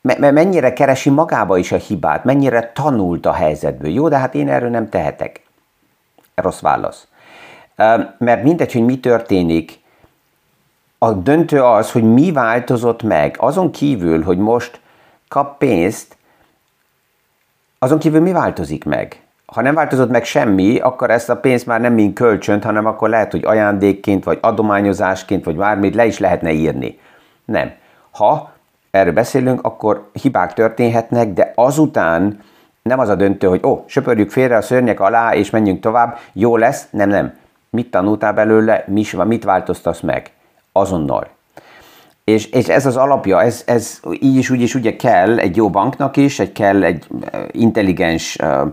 mennyire 0.00 0.72
keresi 0.72 1.10
magába 1.10 1.56
is 1.56 1.72
a 1.72 1.76
hibát, 1.76 2.24
mennyire 2.24 2.72
tanult 2.74 3.26
a 3.26 3.32
helyzetből. 3.32 3.90
Jó, 3.90 4.08
de 4.08 4.16
hát 4.16 4.34
én 4.34 4.48
erről 4.48 4.70
nem 4.70 4.88
tehetek. 4.88 5.42
Rossz 6.34 6.60
válasz. 6.60 7.06
Mert 8.18 8.42
mindegy, 8.42 8.72
hogy 8.72 8.84
mi 8.84 9.00
történik, 9.00 9.80
a 10.98 11.12
döntő 11.12 11.62
az, 11.62 11.92
hogy 11.92 12.02
mi 12.02 12.32
változott 12.32 13.02
meg. 13.02 13.36
Azon 13.38 13.70
kívül, 13.70 14.22
hogy 14.22 14.38
most 14.38 14.80
kap 15.28 15.58
pénzt, 15.58 16.16
azon 17.82 17.98
kívül 17.98 18.20
mi 18.20 18.32
változik 18.32 18.84
meg? 18.84 19.20
Ha 19.46 19.62
nem 19.62 19.74
változott 19.74 20.10
meg 20.10 20.24
semmi, 20.24 20.78
akkor 20.78 21.10
ezt 21.10 21.30
a 21.30 21.36
pénzt 21.36 21.66
már 21.66 21.80
nem 21.80 21.92
mint 21.92 22.14
kölcsönt, 22.14 22.64
hanem 22.64 22.86
akkor 22.86 23.08
lehet, 23.08 23.30
hogy 23.30 23.44
ajándékként, 23.44 24.24
vagy 24.24 24.38
adományozásként, 24.40 25.44
vagy 25.44 25.56
bármit 25.56 25.94
le 25.94 26.06
is 26.06 26.18
lehetne 26.18 26.52
írni. 26.52 26.98
Nem. 27.44 27.72
Ha 28.10 28.52
erről 28.90 29.12
beszélünk, 29.12 29.64
akkor 29.64 30.08
hibák 30.12 30.52
történhetnek, 30.52 31.32
de 31.32 31.52
azután 31.54 32.40
nem 32.82 32.98
az 32.98 33.08
a 33.08 33.14
döntő, 33.14 33.46
hogy 33.46 33.60
ó, 33.64 33.70
oh, 33.70 33.82
söpörjük 33.86 34.30
félre 34.30 34.56
a 34.56 34.62
szörnyek 34.62 35.00
alá, 35.00 35.34
és 35.34 35.50
menjünk 35.50 35.80
tovább, 35.80 36.18
jó 36.32 36.56
lesz, 36.56 36.86
nem, 36.90 37.08
nem. 37.08 37.34
Mit 37.70 37.90
tanultál 37.90 38.32
belőle, 38.32 38.84
mit 39.24 39.44
változtasz 39.44 40.00
meg? 40.00 40.30
Azonnal. 40.72 41.28
És, 42.24 42.46
és 42.46 42.68
ez 42.68 42.86
az 42.86 42.96
alapja, 42.96 43.42
ez, 43.42 43.62
ez 43.66 44.00
így 44.20 44.36
is 44.36 44.50
úgy 44.50 44.60
is 44.60 44.74
ugye 44.74 44.96
kell 44.96 45.38
egy 45.38 45.56
jó 45.56 45.70
banknak 45.70 46.16
is, 46.16 46.38
egy 46.38 46.52
kell 46.52 46.82
egy 46.82 47.06
intelligens 47.50 48.36
uh, 48.42 48.66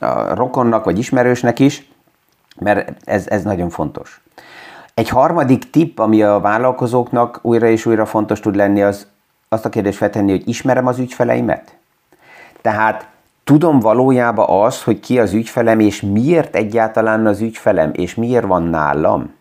uh, 0.00 0.34
rokonnak 0.34 0.84
vagy 0.84 0.98
ismerősnek 0.98 1.58
is, 1.58 1.90
mert 2.58 2.92
ez, 3.04 3.28
ez 3.28 3.42
nagyon 3.42 3.70
fontos. 3.70 4.22
Egy 4.94 5.08
harmadik 5.08 5.70
tipp, 5.70 5.98
ami 5.98 6.22
a 6.22 6.40
vállalkozóknak 6.40 7.38
újra 7.42 7.66
és 7.66 7.86
újra 7.86 8.06
fontos 8.06 8.40
tud 8.40 8.56
lenni, 8.56 8.82
az 8.82 9.06
azt 9.48 9.64
a 9.64 9.68
kérdést 9.68 9.98
feltenni, 9.98 10.30
hogy 10.30 10.48
ismerem 10.48 10.86
az 10.86 10.98
ügyfeleimet? 10.98 11.76
Tehát 12.60 13.08
tudom 13.44 13.80
valójában 13.80 14.64
azt, 14.64 14.82
hogy 14.82 15.00
ki 15.00 15.18
az 15.18 15.32
ügyfelem, 15.32 15.80
és 15.80 16.00
miért 16.00 16.56
egyáltalán 16.56 17.26
az 17.26 17.40
ügyfelem, 17.40 17.90
és 17.92 18.14
miért 18.14 18.46
van 18.46 18.62
nálam? 18.62 19.34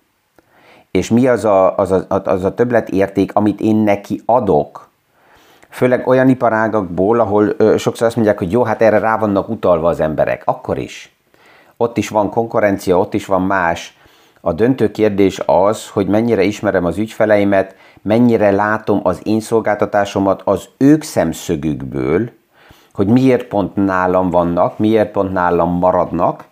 És 0.91 1.09
mi 1.09 1.27
az 1.27 1.45
a, 1.45 1.77
az 1.77 1.91
a, 1.91 2.05
az 2.07 2.43
a 2.43 2.53
többlet 2.53 2.89
érték, 2.89 3.31
amit 3.33 3.59
én 3.59 3.75
neki 3.75 4.21
adok? 4.25 4.89
Főleg 5.69 6.07
olyan 6.07 6.29
iparágakból, 6.29 7.19
ahol 7.19 7.53
ö, 7.57 7.77
sokszor 7.77 8.07
azt 8.07 8.15
mondják, 8.15 8.37
hogy 8.37 8.51
jó, 8.51 8.63
hát 8.63 8.81
erre 8.81 8.99
rá 8.99 9.17
vannak 9.17 9.49
utalva 9.49 9.89
az 9.89 9.99
emberek. 9.99 10.41
Akkor 10.45 10.77
is. 10.77 11.15
Ott 11.77 11.97
is 11.97 12.09
van 12.09 12.29
konkurencia, 12.29 12.99
ott 12.99 13.13
is 13.13 13.25
van 13.25 13.41
más. 13.41 13.97
A 14.41 14.53
döntő 14.53 14.91
kérdés 14.91 15.41
az, 15.45 15.89
hogy 15.89 16.07
mennyire 16.07 16.43
ismerem 16.43 16.85
az 16.85 16.97
ügyfeleimet, 16.97 17.75
mennyire 18.01 18.51
látom 18.51 18.99
az 19.03 19.19
én 19.23 19.39
szolgáltatásomat 19.39 20.41
az 20.45 20.65
ők 20.77 21.03
szemszögükből, 21.03 22.29
hogy 22.93 23.07
miért 23.07 23.47
pont 23.47 23.75
nálam 23.75 24.29
vannak, 24.29 24.77
miért 24.77 25.11
pont 25.11 25.33
nálam 25.33 25.77
maradnak, 25.77 26.45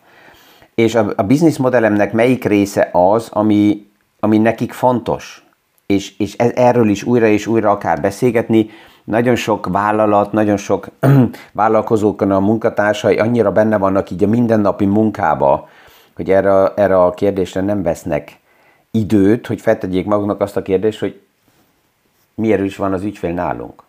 és 0.75 0.96
a, 0.96 1.05
a 1.15 1.24
bizniszmodellemnek 1.24 2.13
melyik 2.13 2.46
része 2.46 2.89
az, 2.91 3.29
ami, 3.31 3.88
ami 4.19 4.38
nekik 4.38 4.71
fontos. 4.71 5.43
És, 5.85 6.17
és 6.17 6.35
ez, 6.35 6.51
erről 6.55 6.89
is 6.89 7.03
újra 7.03 7.27
és 7.27 7.47
újra 7.47 7.71
akár 7.71 8.01
beszélgetni. 8.01 8.69
Nagyon 9.03 9.35
sok 9.35 9.67
vállalat, 9.67 10.31
nagyon 10.31 10.57
sok 10.57 10.88
vállalkozókon 11.51 12.31
a 12.31 12.39
munkatársai 12.39 13.17
annyira 13.17 13.51
benne 13.51 13.77
vannak 13.77 14.09
így 14.09 14.23
a 14.23 14.27
mindennapi 14.27 14.85
munkába, 14.85 15.69
hogy 16.15 16.31
erre, 16.31 16.73
erre 16.75 17.03
a 17.03 17.13
kérdésre 17.13 17.61
nem 17.61 17.83
vesznek 17.83 18.39
időt, 18.91 19.47
hogy 19.47 19.61
feltegyék 19.61 20.05
maguknak 20.05 20.41
azt 20.41 20.57
a 20.57 20.61
kérdést, 20.61 20.99
hogy 20.99 21.21
miért 22.35 22.63
is 22.63 22.75
van 22.75 22.93
az 22.93 23.03
ügyfél 23.03 23.33
nálunk. 23.33 23.83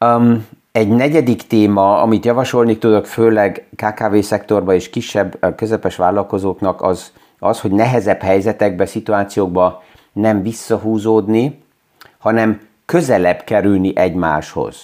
Um, 0.00 0.46
egy 0.72 0.88
negyedik 0.88 1.46
téma, 1.46 2.02
amit 2.02 2.24
javasolni 2.24 2.78
tudok, 2.78 3.06
főleg 3.06 3.66
KKV 3.76 4.18
szektorban 4.18 4.74
és 4.74 4.90
kisebb, 4.90 5.54
közepes 5.56 5.96
vállalkozóknak, 5.96 6.82
az 6.82 7.12
az, 7.44 7.60
hogy 7.60 7.70
nehezebb 7.70 8.20
helyzetekbe, 8.20 8.86
szituációkba 8.86 9.82
nem 10.12 10.42
visszahúzódni, 10.42 11.62
hanem 12.18 12.60
közelebb 12.86 13.42
kerülni 13.44 13.96
egymáshoz. 13.96 14.76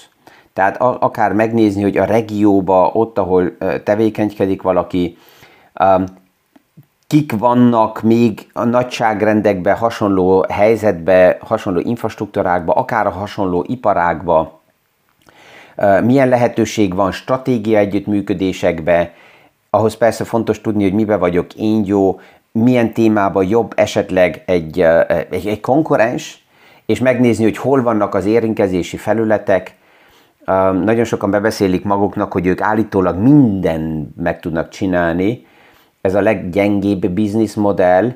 Tehát 0.53 0.77
akár 0.81 1.33
megnézni, 1.33 1.83
hogy 1.83 1.97
a 1.97 2.05
regióba, 2.05 2.91
ott, 2.95 3.19
ahol 3.19 3.57
tevékenykedik 3.85 4.63
valaki, 4.63 5.19
kik 7.07 7.33
vannak 7.39 8.03
még 8.03 8.47
a 8.53 8.65
nagyságrendekben, 8.65 9.77
hasonló 9.77 10.45
helyzetbe, 10.49 11.39
hasonló 11.41 11.81
infrastruktúrákba, 11.81 12.73
akár 12.73 13.07
a 13.07 13.11
hasonló 13.11 13.65
iparákba, 13.69 14.61
milyen 16.03 16.29
lehetőség 16.29 16.95
van 16.95 17.13
stratégia 17.13 17.79
együttműködésekbe, 17.79 19.15
ahhoz 19.71 19.97
persze 19.97 20.25
fontos 20.25 20.61
tudni, 20.61 20.83
hogy 20.83 20.93
mibe 20.93 21.17
vagyok 21.17 21.55
én 21.55 21.83
jó, 21.87 22.21
milyen 22.53 22.93
témában 22.93 23.47
jobb 23.47 23.73
esetleg 23.77 24.43
egy, 24.47 24.81
egy, 25.31 25.47
egy 25.47 25.61
konkurens, 25.61 26.45
és 26.87 26.99
megnézni, 26.99 27.45
hogy 27.45 27.57
hol 27.57 27.83
vannak 27.83 28.15
az 28.15 28.25
érinkezési 28.25 28.97
felületek. 28.97 29.75
Nagyon 30.85 31.05
sokan 31.05 31.31
bebeszélik 31.31 31.85
maguknak, 31.85 32.33
hogy 32.33 32.47
ők 32.47 32.61
állítólag 32.61 33.17
minden 33.17 34.13
meg 34.17 34.41
tudnak 34.41 34.69
csinálni, 34.69 35.47
ez 36.01 36.15
a 36.15 36.21
leggyengébb 36.21 37.07
bizniszmodell, 37.07 38.13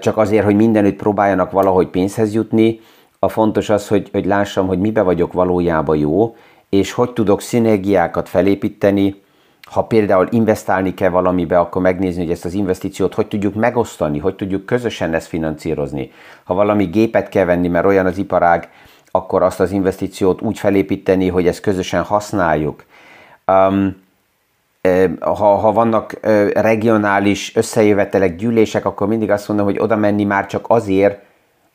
csak 0.00 0.16
azért, 0.16 0.44
hogy 0.44 0.56
mindenütt 0.56 0.96
próbáljanak 0.96 1.50
valahogy 1.50 1.88
pénzhez 1.88 2.34
jutni. 2.34 2.80
A 3.18 3.28
fontos 3.28 3.70
az, 3.70 3.88
hogy, 3.88 4.08
hogy 4.12 4.26
lássam, 4.26 4.66
hogy 4.66 4.78
mibe 4.78 5.02
vagyok 5.02 5.32
valójában 5.32 5.96
jó, 5.96 6.36
és 6.68 6.92
hogy 6.92 7.12
tudok 7.12 7.40
szinergiákat 7.40 8.28
felépíteni, 8.28 9.22
ha 9.70 9.84
például 9.84 10.28
investálni 10.30 10.94
kell 10.94 11.10
valamibe, 11.10 11.58
akkor 11.58 11.82
megnézni, 11.82 12.22
hogy 12.22 12.32
ezt 12.32 12.44
az 12.44 12.54
investíciót 12.54 13.14
hogy 13.14 13.26
tudjuk 13.26 13.54
megosztani, 13.54 14.18
hogy 14.18 14.36
tudjuk 14.36 14.66
közösen 14.66 15.14
ezt 15.14 15.26
finanszírozni. 15.26 16.12
Ha 16.44 16.54
valami 16.54 16.84
gépet 16.84 17.28
kell 17.28 17.44
venni, 17.44 17.68
mert 17.68 17.86
olyan 17.86 18.06
az 18.06 18.18
iparág, 18.18 18.68
akkor 19.10 19.42
azt 19.42 19.60
az 19.60 19.70
investíciót 19.70 20.40
úgy 20.40 20.58
felépíteni, 20.58 21.28
hogy 21.28 21.46
ezt 21.46 21.60
közösen 21.60 22.02
használjuk. 22.02 22.84
Um, 23.46 24.04
ha, 25.20 25.54
ha 25.56 25.72
vannak 25.72 26.18
regionális 26.54 27.56
összejövetelek, 27.56 28.36
gyűlések, 28.36 28.84
akkor 28.84 29.06
mindig 29.06 29.30
azt 29.30 29.48
mondom, 29.48 29.66
hogy 29.66 29.78
oda 29.78 29.96
menni 29.96 30.24
már 30.24 30.46
csak 30.46 30.64
azért, 30.68 31.22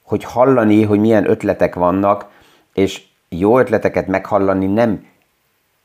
hogy 0.04 0.24
hallani, 0.24 0.84
hogy 0.84 1.00
milyen 1.00 1.30
ötletek 1.30 1.76
vannak, 1.76 2.26
és 2.74 3.02
jó 3.30 3.60
ötleteket 3.60 4.08
meghallani 4.08 4.66
nem 4.66 5.06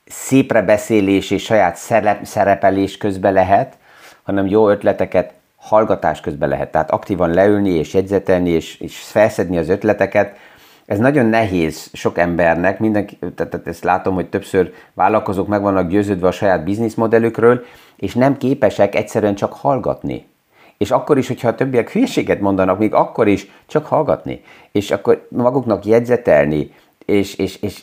szépre 0.07 0.63
beszélés 0.63 1.31
és 1.31 1.43
saját 1.43 1.77
szerepelés 2.23 2.97
közben 2.97 3.33
lehet, 3.33 3.77
hanem 4.23 4.47
jó 4.47 4.69
ötleteket 4.69 5.33
hallgatás 5.57 6.21
közben 6.21 6.49
lehet. 6.49 6.71
Tehát 6.71 6.91
aktívan 6.91 7.31
leülni 7.31 7.71
és 7.71 7.95
jegyzetelni 7.95 8.51
és, 8.51 8.81
és 8.81 8.99
felszedni 8.99 9.59
az 9.59 9.69
ötleteket. 9.69 10.37
Ez 10.87 10.99
nagyon 10.99 11.27
nehéz 11.27 11.91
sok 11.93 12.19
embernek, 12.19 12.79
mindenki, 12.79 13.19
tehát 13.35 13.67
ezt 13.67 13.85
látom, 13.85 14.15
hogy 14.15 14.29
többször 14.29 14.73
vállalkozók 14.95 15.47
meg 15.47 15.63
vannak 15.63 15.89
győződve 15.89 16.27
a 16.27 16.33
saját 16.33 16.65
bizniszmodellükről, 16.65 17.65
és 17.97 18.15
nem 18.15 18.37
képesek 18.37 18.95
egyszerűen 18.95 19.35
csak 19.35 19.53
hallgatni. 19.53 20.27
És 20.79 20.91
akkor 20.91 21.19
is, 21.19 21.27
hogyha 21.27 21.49
a 21.49 21.55
többiek 21.55 21.91
hülyeséget 21.91 22.41
mondanak, 22.41 22.79
még 22.79 22.95
akkor 22.95 23.29
is 23.29 23.51
csak 23.67 23.87
hallgatni. 23.87 24.43
És 24.73 24.91
akkor 24.91 25.27
maguknak 25.31 25.85
jegyzetelni, 25.85 26.73
és, 27.05 27.35
és, 27.35 27.63
és 27.63 27.83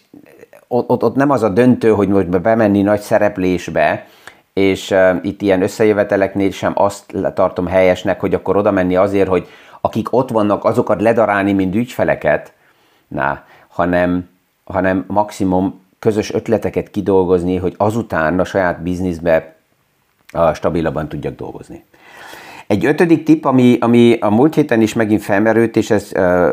ott, 0.73 0.89
ott, 0.89 1.03
ott 1.03 1.15
nem 1.15 1.29
az 1.29 1.43
a 1.43 1.49
döntő, 1.49 1.89
hogy 1.89 2.07
most 2.07 2.41
bemenni 2.41 2.81
nagy 2.81 2.99
szereplésbe, 2.99 4.07
és 4.53 4.91
uh, 4.91 5.15
itt 5.21 5.41
ilyen 5.41 5.61
összejöveteleknél 5.61 6.51
sem 6.51 6.71
azt 6.75 7.15
tartom 7.33 7.67
helyesnek, 7.67 8.19
hogy 8.19 8.33
akkor 8.33 8.57
oda 8.57 8.71
menni 8.71 8.95
azért, 8.95 9.27
hogy 9.27 9.47
akik 9.81 10.13
ott 10.13 10.29
vannak, 10.29 10.65
azokat 10.65 11.01
ledarálni, 11.01 11.53
mint 11.53 11.75
ügyfeleket, 11.75 12.53
na, 13.07 13.43
hanem, 13.67 14.29
hanem 14.63 15.05
maximum 15.07 15.81
közös 15.99 16.33
ötleteket 16.33 16.89
kidolgozni, 16.89 17.57
hogy 17.57 17.73
azután 17.77 18.39
a 18.39 18.45
saját 18.45 18.81
bizniszbe 18.81 19.55
uh, 20.33 20.53
stabilabban 20.53 21.07
tudjak 21.07 21.35
dolgozni. 21.35 21.83
Egy 22.67 22.85
ötödik 22.85 23.23
tip, 23.23 23.45
ami, 23.45 23.77
ami 23.79 24.17
a 24.19 24.29
múlt 24.29 24.55
héten 24.55 24.81
is 24.81 24.93
megint 24.93 25.21
felmerült, 25.21 25.75
és 25.75 25.89
ez 25.89 26.11
uh, 26.15 26.51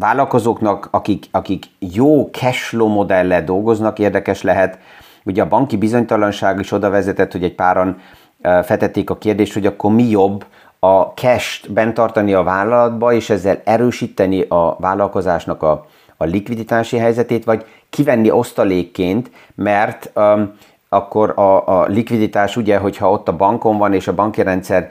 vállalkozóknak, 0.00 0.88
akik, 0.90 1.24
akik 1.30 1.64
jó 1.78 2.28
cashflow 2.32 2.88
modellel 2.88 3.44
dolgoznak, 3.44 3.98
érdekes 3.98 4.42
lehet, 4.42 4.78
Ugye 5.24 5.42
a 5.42 5.48
banki 5.48 5.76
bizonytalanság 5.76 6.58
is 6.58 6.72
oda 6.72 6.90
vezetett, 6.90 7.32
hogy 7.32 7.44
egy 7.44 7.54
páran 7.54 8.00
fetették 8.42 9.10
a 9.10 9.18
kérdést, 9.18 9.52
hogy 9.52 9.66
akkor 9.66 9.92
mi 9.92 10.08
jobb 10.08 10.44
a 10.78 11.00
cash-t 11.00 11.72
bent 11.72 11.94
tartani 11.94 12.32
a 12.32 12.42
vállalatba, 12.42 13.12
és 13.12 13.30
ezzel 13.30 13.60
erősíteni 13.64 14.40
a 14.40 14.76
vállalkozásnak 14.78 15.62
a, 15.62 15.86
a 16.16 16.24
likviditási 16.24 16.96
helyzetét, 16.96 17.44
vagy 17.44 17.64
kivenni 17.90 18.30
osztalékként, 18.30 19.30
mert 19.54 20.10
um, 20.14 20.52
akkor 20.88 21.38
a, 21.38 21.80
a 21.80 21.86
likviditás 21.86 22.56
ugye, 22.56 22.78
hogyha 22.78 23.10
ott 23.10 23.28
a 23.28 23.36
bankon 23.36 23.78
van, 23.78 23.94
és 23.94 24.08
a 24.08 24.14
banki 24.14 24.42
rendszer 24.42 24.90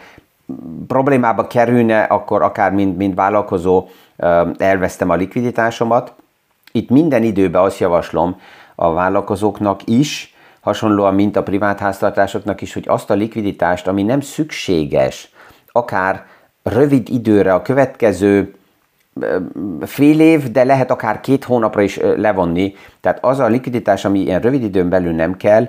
problémába 0.88 1.48
kerülne, 1.48 2.01
akkor 2.01 2.42
akár 2.42 2.72
mind, 2.72 2.96
mind 2.96 3.16
vállalkozó 3.16 3.88
elvesztem 4.58 5.10
a 5.10 5.16
likviditásomat. 5.16 6.14
Itt 6.72 6.90
minden 6.90 7.24
időben 7.24 7.62
azt 7.62 7.80
javaslom, 7.80 8.40
a 8.76 8.94
vállalkozóknak 8.94 9.82
is, 9.86 10.34
hasonlóan, 10.62 11.14
mint 11.16 11.36
a 11.36 11.44
privát 11.44 11.80
háztartásoknak 11.80 12.62
is, 12.62 12.74
hogy 12.74 12.86
azt 12.88 13.10
a 13.10 13.14
likviditást, 13.14 13.88
ami 13.88 14.04
nem 14.04 14.22
szükséges, 14.22 15.32
akár 15.72 16.26
rövid 16.64 17.10
időre, 17.10 17.54
a 17.54 17.62
következő 17.62 18.54
fél 19.82 20.20
év, 20.20 20.52
de 20.52 20.64
lehet 20.64 20.92
akár 20.92 21.20
két 21.20 21.44
hónapra 21.44 21.82
is 21.82 21.98
levonni. 21.98 22.76
Tehát 23.02 23.24
az 23.24 23.40
a 23.40 23.48
likviditás, 23.48 24.06
ami 24.06 24.20
ilyen 24.20 24.42
rövid 24.42 24.64
időn 24.64 24.90
belül 24.90 25.12
nem 25.12 25.38
kell, 25.38 25.68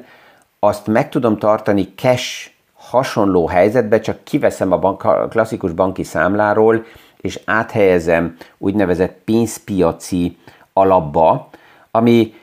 azt 0.59 0.87
meg 0.87 1.09
tudom 1.09 1.38
tartani 1.38 1.92
cash 1.97 2.50
hasonló 2.75 3.47
helyzetbe, 3.47 4.00
csak 4.00 4.25
kiveszem 4.25 4.73
a 4.73 4.78
bank, 4.78 5.28
klasszikus 5.28 5.73
banki 5.73 6.02
számláról, 6.02 6.85
és 7.20 7.40
áthelyezem 7.44 8.36
úgynevezett 8.58 9.18
pénzpiaci 9.24 10.36
alapba, 10.72 11.48
ami 11.90 12.34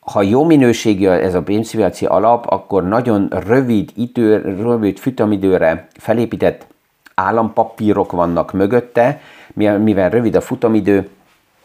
ha 0.00 0.22
jó 0.22 0.44
minőségű 0.44 1.08
ez 1.08 1.34
a 1.34 1.42
pénzpiaci 1.42 2.06
alap, 2.06 2.46
akkor 2.46 2.88
nagyon 2.88 3.28
rövid 3.46 3.90
idő, 3.96 4.40
rövid 4.40 4.98
futamidőre 4.98 5.88
felépített 5.92 6.66
állampapírok 7.14 8.12
vannak 8.12 8.52
mögötte, 8.52 9.20
mivel 9.54 10.10
rövid 10.10 10.34
a 10.34 10.40
futamidő, 10.40 11.08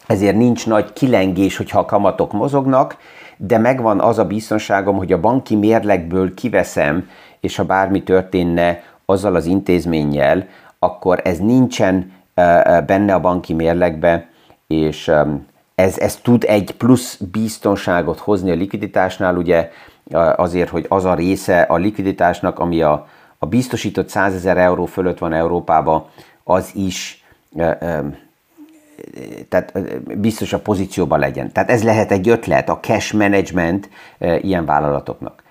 ezért 0.08 0.36
nincs 0.36 0.68
nagy 0.68 0.94
kilengés, 0.94 1.58
hogyha 1.58 1.80
a 1.80 1.86
kamatok 1.86 2.32
mozognak, 2.32 2.98
de 3.38 3.58
megvan 3.58 4.00
az 4.00 4.20
a 4.20 4.26
biztonságom, 4.26 4.98
hogy 4.98 5.12
a 5.12 5.20
banki 5.20 5.56
mérlegből 5.56 6.34
kiveszem, 6.34 7.10
és 7.40 7.56
ha 7.56 7.64
bármi 7.64 8.04
történne 8.04 8.84
azzal 9.06 9.36
az 9.36 9.46
intézménnyel, 9.46 10.48
akkor 10.80 11.22
ez 11.24 11.38
nincsen 11.38 12.12
benne 12.86 13.14
a 13.14 13.20
banki 13.20 13.54
mérlegbe, 13.54 14.30
és 14.68 15.12
ez, 15.76 15.98
ez 15.98 16.16
tud 16.16 16.44
egy 16.48 16.72
plusz 16.78 17.18
biztonságot 17.32 18.20
hozni 18.20 18.52
a 18.52 18.56
likviditásnál, 18.56 19.36
ugye 19.36 19.72
azért, 20.36 20.70
hogy 20.70 20.86
az 20.90 21.06
a 21.06 21.14
része 21.14 21.62
a 21.62 21.76
likviditásnak, 21.76 22.60
ami 22.60 22.82
a, 22.82 23.08
a 23.38 23.46
biztosított 23.46 24.10
100 24.10 24.34
ezer 24.34 24.58
euró 24.58 24.86
fölött 24.86 25.18
van 25.18 25.34
Európában, 25.34 26.06
az 26.44 26.72
is 26.74 27.24
tehát 29.50 29.74
biztos 30.18 30.54
a 30.54 30.60
pozícióban 30.60 31.20
legyen. 31.20 31.52
Tehát 31.52 31.70
ez 31.70 31.84
lehet 31.84 32.12
egy 32.12 32.30
ötlet, 32.30 32.70
a 32.70 32.80
cash 32.80 33.14
management 33.14 33.90
ilyen 34.42 34.66
vállalatoknak. 34.66 35.44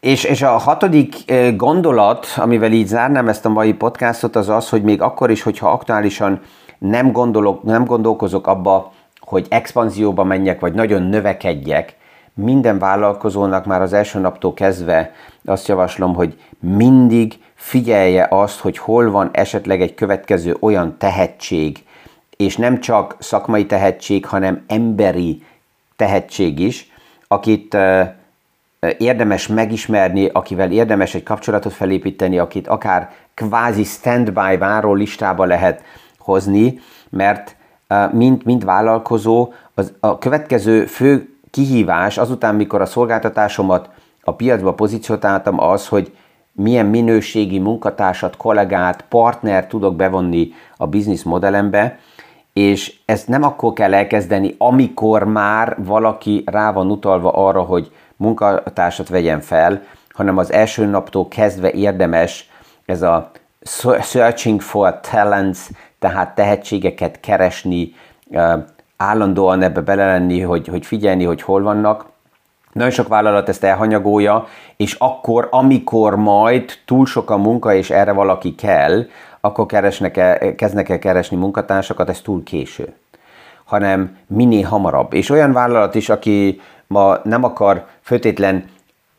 És, 0.00 0.24
és 0.24 0.42
a 0.42 0.50
hatodik 0.50 1.32
gondolat, 1.56 2.26
amivel 2.36 2.72
így 2.72 2.86
zárnám 2.86 3.28
ezt 3.28 3.44
a 3.44 3.48
mai 3.48 3.72
podcastot, 3.72 4.36
az 4.36 4.48
az, 4.48 4.68
hogy 4.68 4.82
még 4.82 5.02
akkor 5.02 5.30
is, 5.30 5.42
hogyha 5.42 5.70
aktuálisan 5.70 6.40
nem, 6.78 7.12
gondolok, 7.12 7.62
nem 7.62 7.84
gondolkozok 7.84 8.46
abba, 8.46 8.92
hogy 9.20 9.46
expanzióba 9.48 10.24
menjek, 10.24 10.60
vagy 10.60 10.72
nagyon 10.72 11.02
növekedjek, 11.02 11.96
minden 12.34 12.78
vállalkozónak 12.78 13.64
már 13.64 13.82
az 13.82 13.92
első 13.92 14.18
naptól 14.18 14.54
kezdve 14.54 15.12
azt 15.44 15.68
javaslom, 15.68 16.14
hogy 16.14 16.38
mindig 16.60 17.38
figyelje 17.54 18.26
azt, 18.30 18.60
hogy 18.60 18.78
hol 18.78 19.10
van 19.10 19.30
esetleg 19.32 19.80
egy 19.80 19.94
következő 19.94 20.56
olyan 20.60 20.96
tehetség, 20.98 21.84
és 22.36 22.56
nem 22.56 22.80
csak 22.80 23.16
szakmai 23.18 23.66
tehetség, 23.66 24.26
hanem 24.26 24.64
emberi 24.66 25.42
tehetség 25.96 26.58
is, 26.58 26.92
akit 27.28 27.76
érdemes 28.98 29.46
megismerni, 29.46 30.28
akivel 30.32 30.70
érdemes 30.70 31.14
egy 31.14 31.22
kapcsolatot 31.22 31.72
felépíteni, 31.72 32.38
akit 32.38 32.68
akár 32.68 33.10
kvázi 33.34 33.84
standby 33.84 34.56
váró 34.58 34.94
listába 34.94 35.44
lehet 35.44 35.82
hozni, 36.18 36.80
mert 37.10 37.56
mint, 38.12 38.44
mint 38.44 38.64
vállalkozó 38.64 39.52
az, 39.74 39.92
a 40.00 40.18
következő 40.18 40.86
fő 40.86 41.28
kihívás 41.50 42.18
azután, 42.18 42.54
mikor 42.54 42.80
a 42.80 42.86
szolgáltatásomat 42.86 43.90
a 44.22 44.34
piacba 44.34 44.74
pozícionáltam 44.74 45.60
az, 45.60 45.88
hogy 45.88 46.12
milyen 46.52 46.86
minőségi 46.86 47.58
munkatársat, 47.58 48.36
kollégát, 48.36 49.04
partner 49.08 49.66
tudok 49.66 49.96
bevonni 49.96 50.52
a 50.76 50.86
biznisz 50.86 51.22
modellembe, 51.22 51.98
és 52.52 52.94
ezt 53.04 53.28
nem 53.28 53.42
akkor 53.42 53.72
kell 53.72 53.94
elkezdeni, 53.94 54.54
amikor 54.58 55.24
már 55.24 55.76
valaki 55.84 56.42
rá 56.46 56.72
van 56.72 56.90
utalva 56.90 57.30
arra, 57.30 57.60
hogy 57.60 57.92
munkatársat 58.16 59.08
vegyen 59.08 59.40
fel, 59.40 59.82
hanem 60.08 60.38
az 60.38 60.52
első 60.52 60.84
naptól 60.86 61.28
kezdve 61.28 61.70
érdemes 61.70 62.50
ez 62.84 63.02
a 63.02 63.30
searching 64.00 64.60
for 64.60 65.00
talents, 65.00 65.58
tehát 65.98 66.34
tehetségeket 66.34 67.20
keresni, 67.20 67.94
állandóan 68.96 69.62
ebbe 69.62 69.80
bele 69.80 70.06
lenni, 70.06 70.40
hogy, 70.40 70.68
hogy 70.68 70.86
figyelni, 70.86 71.24
hogy 71.24 71.42
hol 71.42 71.62
vannak. 71.62 72.10
Nagyon 72.72 72.90
sok 72.90 73.08
vállalat 73.08 73.48
ezt 73.48 73.64
elhanyagolja, 73.64 74.46
és 74.76 74.94
akkor, 74.98 75.48
amikor 75.50 76.16
majd 76.16 76.72
túl 76.84 77.06
sok 77.06 77.30
a 77.30 77.36
munka, 77.36 77.74
és 77.74 77.90
erre 77.90 78.12
valaki 78.12 78.54
kell, 78.54 79.06
akkor 79.40 79.66
keresnek 79.66 80.16
el, 80.16 80.54
kezdnek 80.54 80.88
el 80.88 80.98
keresni 80.98 81.36
munkatársakat, 81.36 82.08
ez 82.08 82.20
túl 82.20 82.42
késő 82.42 82.94
hanem 83.72 84.16
minél 84.26 84.66
hamarabb. 84.66 85.12
És 85.12 85.30
olyan 85.30 85.52
vállalat 85.52 85.94
is, 85.94 86.08
aki 86.08 86.60
ma 86.92 87.20
nem 87.24 87.44
akar 87.44 87.86
főtétlen 88.00 88.64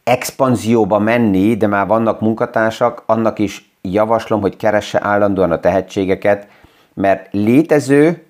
expanzióba 0.03 0.99
menni, 0.99 1.55
de 1.55 1.67
már 1.67 1.87
vannak 1.87 2.21
munkatársak, 2.21 3.03
annak 3.05 3.39
is 3.39 3.71
javaslom, 3.81 4.41
hogy 4.41 4.57
keresse 4.57 4.99
állandóan 5.03 5.51
a 5.51 5.59
tehetségeket, 5.59 6.47
mert 6.93 7.27
létező 7.31 8.23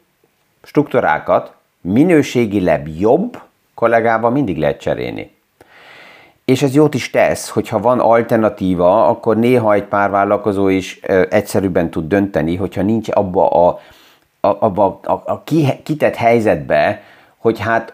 struktúrákat 0.63 1.53
minőségileg 1.81 2.99
jobb 2.99 3.41
kollégával 3.73 4.31
mindig 4.31 4.57
lehet 4.57 4.79
cserélni. 4.79 5.31
És 6.45 6.61
ez 6.61 6.73
jót 6.75 6.93
is 6.93 7.09
tesz, 7.09 7.49
hogyha 7.49 7.79
van 7.79 7.99
alternatíva, 7.99 9.07
akkor 9.07 9.37
néha 9.37 9.73
egy 9.73 9.83
pár 9.83 10.09
vállalkozó 10.09 10.67
is 10.67 10.99
egyszerűbben 11.29 11.89
tud 11.89 12.07
dönteni, 12.07 12.55
hogyha 12.55 12.81
nincs 12.81 13.09
abba 13.11 13.49
a, 13.49 13.79
a, 14.39 14.47
abba 14.59 14.99
a, 15.03 15.11
a 15.11 15.43
kitett 15.83 16.15
helyzetbe, 16.15 17.01
hogy 17.37 17.59
hát 17.59 17.93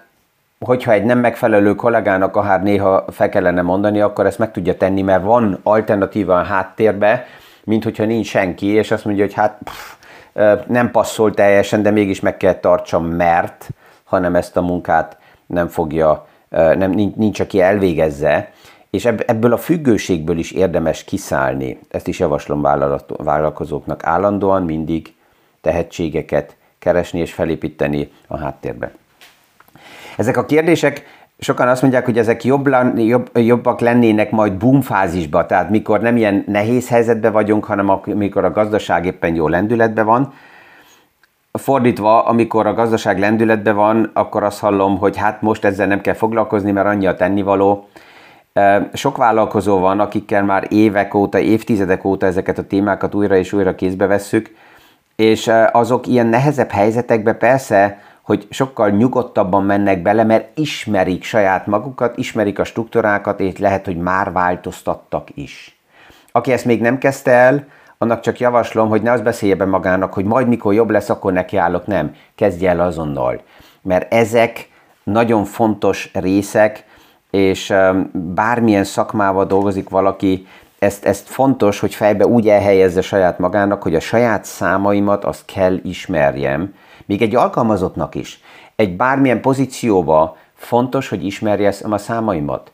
hogyha 0.65 0.91
egy 0.91 1.03
nem 1.03 1.19
megfelelő 1.19 1.75
kollégának 1.75 2.35
akár 2.35 2.63
néha 2.63 3.05
fel 3.11 3.29
kellene 3.29 3.61
mondani, 3.61 4.01
akkor 4.01 4.25
ezt 4.25 4.39
meg 4.39 4.51
tudja 4.51 4.77
tenni, 4.77 5.01
mert 5.01 5.23
van 5.23 5.59
alternatíva 5.63 6.39
a 6.39 6.43
háttérbe, 6.43 7.25
mint 7.63 7.83
hogyha 7.83 8.05
nincs 8.05 8.27
senki, 8.27 8.67
és 8.67 8.91
azt 8.91 9.05
mondja, 9.05 9.23
hogy 9.23 9.33
hát 9.33 9.57
pff, 9.63 9.93
nem 10.67 10.91
passzol 10.91 11.33
teljesen, 11.33 11.81
de 11.81 11.91
mégis 11.91 12.19
meg 12.19 12.37
kell 12.37 12.53
tartsam, 12.53 13.05
mert 13.05 13.69
hanem 14.03 14.35
ezt 14.35 14.57
a 14.57 14.61
munkát 14.61 15.17
nem 15.45 15.67
fogja, 15.67 16.27
nem, 16.49 16.91
nincs, 17.15 17.39
aki 17.39 17.61
elvégezze, 17.61 18.51
és 18.89 19.05
ebből 19.05 19.53
a 19.53 19.57
függőségből 19.57 20.37
is 20.37 20.51
érdemes 20.51 21.03
kiszállni. 21.03 21.79
Ezt 21.89 22.07
is 22.07 22.19
javaslom 22.19 22.61
vállalkozóknak 23.17 24.05
állandóan 24.05 24.63
mindig 24.63 25.13
tehetségeket 25.61 26.55
keresni 26.79 27.19
és 27.19 27.33
felépíteni 27.33 28.11
a 28.27 28.37
háttérbe. 28.37 28.91
Ezek 30.19 30.37
a 30.37 30.45
kérdések, 30.45 31.03
sokan 31.37 31.67
azt 31.67 31.81
mondják, 31.81 32.05
hogy 32.05 32.17
ezek 32.17 32.43
jobb, 32.43 32.69
jobb, 32.95 33.37
jobbak 33.37 33.79
lennének 33.79 34.31
majd 34.31 34.53
boomfázisba, 34.53 35.45
tehát 35.45 35.69
mikor 35.69 36.01
nem 36.01 36.17
ilyen 36.17 36.43
nehéz 36.47 36.89
helyzetben 36.89 37.31
vagyunk, 37.31 37.65
hanem 37.65 37.89
amikor 37.89 38.45
a 38.45 38.51
gazdaság 38.51 39.05
éppen 39.05 39.35
jó 39.35 39.47
lendületben 39.47 40.05
van. 40.05 40.33
Fordítva, 41.51 42.23
amikor 42.23 42.67
a 42.67 42.73
gazdaság 42.73 43.19
lendületben 43.19 43.75
van, 43.75 44.11
akkor 44.13 44.43
azt 44.43 44.59
hallom, 44.59 44.97
hogy 44.97 45.17
hát 45.17 45.41
most 45.41 45.65
ezzel 45.65 45.87
nem 45.87 46.01
kell 46.01 46.13
foglalkozni, 46.13 46.71
mert 46.71 46.87
annyi 46.87 47.07
a 47.07 47.15
tennivaló. 47.15 47.87
Sok 48.93 49.17
vállalkozó 49.17 49.79
van, 49.79 49.99
akikkel 49.99 50.43
már 50.43 50.65
évek 50.69 51.13
óta, 51.13 51.39
évtizedek 51.39 52.05
óta 52.05 52.25
ezeket 52.25 52.57
a 52.57 52.67
témákat 52.67 53.15
újra 53.15 53.35
és 53.35 53.53
újra 53.53 53.75
kézbe 53.75 54.05
vesszük, 54.07 54.55
és 55.15 55.51
azok 55.71 56.07
ilyen 56.07 56.27
nehezebb 56.27 56.69
helyzetekbe 56.69 57.33
persze, 57.33 57.97
hogy 58.29 58.47
sokkal 58.49 58.89
nyugodtabban 58.89 59.63
mennek 59.63 60.01
bele, 60.01 60.23
mert 60.23 60.57
ismerik 60.57 61.23
saját 61.23 61.67
magukat, 61.67 62.17
ismerik 62.17 62.59
a 62.59 62.63
struktúrákat, 62.63 63.39
és 63.39 63.57
lehet, 63.57 63.85
hogy 63.85 63.97
már 63.97 64.31
változtattak 64.31 65.27
is. 65.33 65.79
Aki 66.31 66.51
ezt 66.51 66.65
még 66.65 66.81
nem 66.81 66.97
kezdte 66.97 67.31
el, 67.31 67.67
annak 67.97 68.19
csak 68.19 68.39
javaslom, 68.39 68.89
hogy 68.89 69.01
ne 69.01 69.11
az 69.11 69.21
beszélje 69.21 69.55
be 69.55 69.65
magának, 69.65 70.13
hogy 70.13 70.25
majd 70.25 70.47
mikor 70.47 70.73
jobb 70.73 70.89
lesz, 70.89 71.09
akkor 71.09 71.33
nekiállok, 71.33 71.85
nem. 71.85 72.15
Kezdje 72.35 72.69
el 72.69 72.79
azonnal. 72.79 73.41
Mert 73.81 74.13
ezek 74.13 74.69
nagyon 75.03 75.43
fontos 75.45 76.11
részek, 76.13 76.85
és 77.31 77.73
bármilyen 78.11 78.83
szakmával 78.83 79.45
dolgozik 79.45 79.89
valaki, 79.89 80.47
ezt, 80.79 81.05
ezt 81.05 81.27
fontos, 81.27 81.79
hogy 81.79 81.95
fejbe 81.95 82.27
úgy 82.27 82.49
elhelyezze 82.49 83.01
saját 83.01 83.39
magának, 83.39 83.83
hogy 83.83 83.95
a 83.95 83.99
saját 83.99 84.45
számaimat 84.45 85.25
azt 85.25 85.45
kell 85.45 85.79
ismerjem, 85.83 86.73
még 87.05 87.21
egy 87.21 87.35
alkalmazottnak 87.35 88.15
is. 88.15 88.41
Egy 88.75 88.95
bármilyen 88.95 89.41
pozícióba 89.41 90.37
fontos, 90.55 91.09
hogy 91.09 91.25
ismerje 91.25 91.73
a 91.81 91.97
számaimat. 91.97 92.71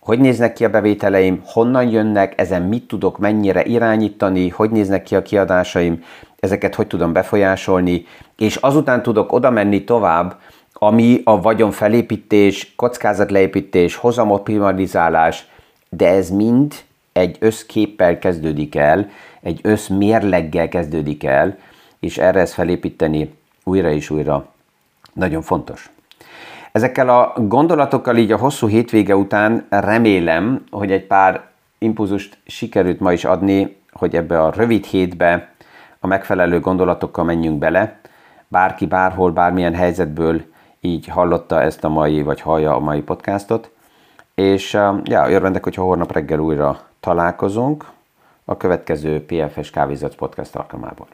Hogy 0.00 0.18
néznek 0.18 0.52
ki 0.52 0.64
a 0.64 0.70
bevételeim, 0.70 1.42
honnan 1.44 1.88
jönnek, 1.88 2.40
ezen 2.40 2.62
mit 2.62 2.88
tudok 2.88 3.18
mennyire 3.18 3.64
irányítani, 3.64 4.48
hogy 4.48 4.70
néznek 4.70 5.02
ki 5.02 5.16
a 5.16 5.22
kiadásaim, 5.22 6.04
ezeket 6.40 6.74
hogy 6.74 6.86
tudom 6.86 7.12
befolyásolni, 7.12 8.06
és 8.36 8.56
azután 8.56 9.02
tudok 9.02 9.32
oda 9.32 9.50
menni 9.50 9.84
tovább, 9.84 10.36
ami 10.72 11.20
a 11.24 11.40
vagyon 11.40 11.70
felépítés, 11.70 12.74
kockázatleépítés, 12.76 13.94
hozamoptimalizálás, 13.96 15.46
de 15.88 16.08
ez 16.08 16.30
mind 16.30 16.74
egy 17.18 17.36
összképpel 17.40 18.18
kezdődik 18.18 18.74
el, 18.74 19.08
egy 19.40 19.60
összmérleggel 19.62 20.68
kezdődik 20.68 21.24
el, 21.24 21.58
és 22.00 22.18
erre 22.18 22.40
ezt 22.40 22.52
felépíteni 22.52 23.34
újra 23.64 23.90
és 23.90 24.10
újra 24.10 24.46
nagyon 25.12 25.42
fontos. 25.42 25.90
Ezekkel 26.72 27.08
a 27.08 27.32
gondolatokkal 27.36 28.16
így 28.16 28.32
a 28.32 28.36
hosszú 28.36 28.66
hétvége 28.66 29.16
után 29.16 29.66
remélem, 29.68 30.64
hogy 30.70 30.92
egy 30.92 31.06
pár 31.06 31.46
impulzust 31.78 32.38
sikerült 32.46 33.00
ma 33.00 33.12
is 33.12 33.24
adni, 33.24 33.76
hogy 33.92 34.16
ebbe 34.16 34.42
a 34.42 34.50
rövid 34.50 34.84
hétbe 34.84 35.52
a 36.00 36.06
megfelelő 36.06 36.60
gondolatokkal 36.60 37.24
menjünk 37.24 37.58
bele. 37.58 37.98
Bárki 38.48 38.86
bárhol, 38.86 39.30
bármilyen 39.30 39.74
helyzetből 39.74 40.42
így 40.80 41.06
hallotta 41.06 41.62
ezt 41.62 41.84
a 41.84 41.88
mai, 41.88 42.22
vagy 42.22 42.40
hallja 42.40 42.74
a 42.74 42.78
mai 42.78 43.00
podcastot. 43.00 43.70
És 44.34 44.72
ja, 45.04 45.30
örvendek, 45.30 45.64
hogyha 45.64 45.82
holnap 45.82 46.12
reggel 46.12 46.38
újra 46.38 46.87
találkozunk 47.00 47.90
a 48.44 48.56
következő 48.56 49.24
PFS 49.24 49.70
Kávézat 49.70 50.14
podcast 50.14 50.56
alkalmából. 50.56 51.06